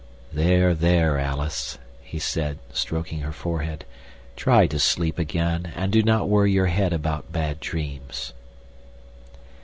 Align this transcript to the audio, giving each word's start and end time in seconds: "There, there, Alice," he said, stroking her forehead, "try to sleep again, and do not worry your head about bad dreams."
"There, 0.33 0.73
there, 0.73 1.19
Alice," 1.19 1.77
he 2.01 2.17
said, 2.17 2.57
stroking 2.73 3.19
her 3.19 3.31
forehead, 3.31 3.85
"try 4.35 4.65
to 4.65 4.79
sleep 4.79 5.19
again, 5.19 5.71
and 5.75 5.91
do 5.91 6.01
not 6.01 6.27
worry 6.27 6.51
your 6.51 6.65
head 6.65 6.91
about 6.91 7.31
bad 7.31 7.59
dreams." 7.59 8.33